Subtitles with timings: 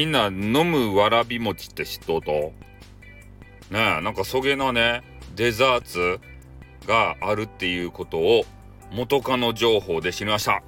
[0.00, 2.32] みんな飲むわらび餅って知っとうと？
[2.32, 5.02] ねえなんかそげなね
[5.36, 6.18] デザーツ
[6.86, 8.44] があるっていうことを
[8.90, 10.62] 元カノ情報で知りました。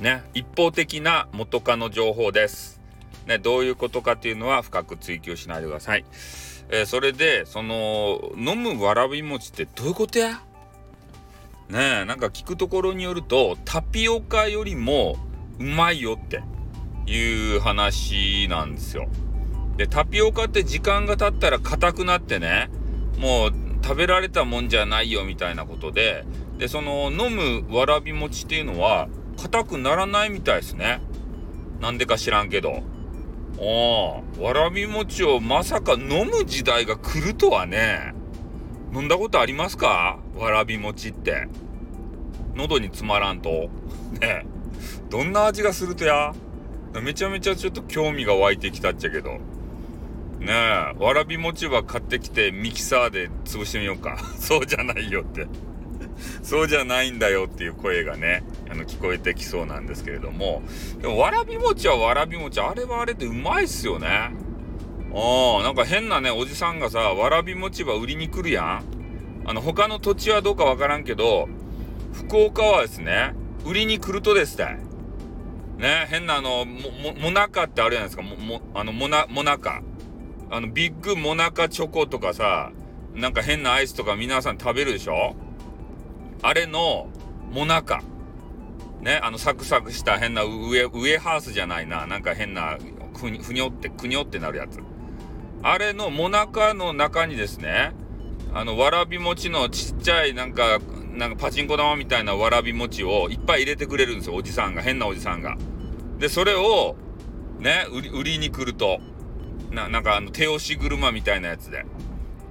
[0.00, 2.80] ね一方的な元カノ情報です。
[3.26, 6.06] ねどういうことかっていうのは深く追求しないでください。
[6.70, 10.40] えー、それでその飲むわらび餅ってどういうことや？
[11.68, 15.18] ねえなんか聞くところによるとタピオカよりも
[15.58, 16.42] うまいよって。
[17.06, 19.08] いう話なんですよ。
[19.76, 22.70] でタピオカって時間が経ったら硬くなってね
[23.18, 23.52] もう
[23.82, 26.24] 食べられたもんじゃないよみたいなことで
[26.58, 29.08] でその飲むわらび餅っていうのは
[29.40, 31.00] 硬くならないみたいですね。
[31.80, 32.82] なんでか知らんけど。
[33.58, 38.14] おわらび餅をまさか飲む時代が来るとはね。
[38.94, 40.18] 飲んだことありますか？
[40.36, 41.48] わらび餅って。
[42.54, 43.70] 喉に詰まらんと。
[44.20, 44.46] ね
[45.10, 46.34] どんな味がするとや？
[47.00, 49.38] めちゃめちゃちょっと興味が湧いてきたっちゃけど。
[50.40, 54.18] ねえ、わらび餅は買ってきてミキサーで潰してみようか。
[54.38, 55.46] そうじゃないよって
[56.42, 60.62] そうじゃないんだよっていう声がね、あの聞こえてきそうなんですけれども。
[61.00, 64.08] でもわらび餅はわらび餅、あれはあれでうまいっすよね。
[65.14, 68.82] ああ、なんか変なね、おじさんがさ、わらび餅は売りに来るやん。
[69.44, 71.48] あの、他の土地はどうかわからんけど、
[72.12, 73.34] 福岡はですね、
[73.64, 74.78] 売りに来るとですね、
[75.82, 78.22] ね、変なあの、も、も、もなかってあるじゃないですか。
[78.22, 79.82] も、も、あの、もな、もなか。
[80.48, 82.70] あの、ビッグモナカチョコとかさ、
[83.14, 85.34] なんか変なアイスとか皆さん食べるでしょ？
[86.40, 87.08] あれの、
[87.50, 88.02] モナカ。
[89.00, 92.06] ね、あの、サクサクした変な上、上ハースじゃないな。
[92.06, 92.78] なんか変な、
[93.18, 94.78] ふに、ふにょって、くにょってなるやつ。
[95.64, 97.90] あれのモナカの中にですね、
[98.54, 100.78] あの、わらび餅のちっちゃいなんか、
[101.12, 104.82] なんかパチンコ玉みたいなわらび餅をいっぱい入れてくれるんですよ、おじさんが。
[104.82, 105.56] 変なおじさんが。
[106.22, 106.94] で、それを、
[107.58, 109.00] ね、売り売りに来ると。
[109.72, 111.84] な、なんかあの、手押し車みたいなやつで。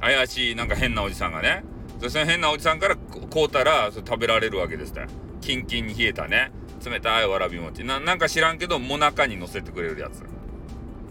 [0.01, 1.63] 怪しい、なんか変なおじさんがね。
[2.01, 5.07] そして変なおじさんから買うたら、それ食べられるわけですね。
[5.39, 6.51] キンキンに冷えたね。
[6.85, 7.85] 冷たいわらび餅。
[7.85, 10.23] な、なんか知らんけど、もなかに乗せてくれるやつ。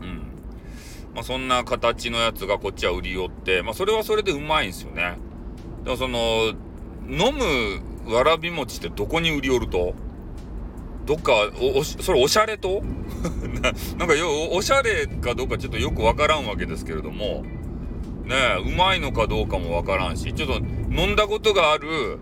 [0.02, 0.18] うん。
[1.14, 5.16] まあ、そんな形のやつがこっちは売り寄って、まあ、それはそれでうまいんですよね。
[5.84, 6.52] でもその、
[7.08, 7.34] 飲
[8.04, 9.94] むわらび餅ってどこに売り寄ると？
[11.10, 12.84] どっか、お、それおしゃれと？
[13.98, 17.42] なんかよ、おしゃれかどうかちょっとよくわからんわけですけれども、
[18.24, 22.20] ねうまいのかどうかもわからんし、ちょっと飲んだことがある、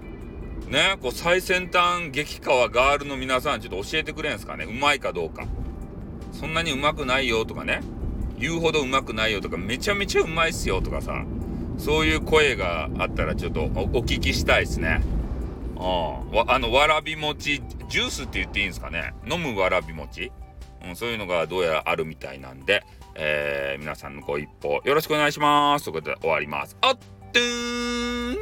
[0.71, 4.65] ねこう最先端激川ガールの皆さんちょっと教えてくれんすかね？
[4.65, 5.47] うまいかどうか。
[6.33, 7.83] そんなにうまくないよとかね、
[8.39, 11.27] 言うほどうまくないよとか、めちゃめちゃうまいっすよとかさ、
[11.77, 13.69] そういう声があったらちょっとお
[14.03, 15.03] 聞きしたいですね。
[15.77, 19.15] ああの、わらび餅、ジュースって言っていいんですかね？
[19.31, 20.31] 飲むわらび餅、
[20.85, 22.85] うん、そういうのがどうやらあるみたいなんで、
[23.15, 25.85] えー、皆さんのご一報よろしくお願いします。
[25.87, 26.77] ということで終わります。
[26.81, 26.99] あっ
[27.33, 28.38] とーん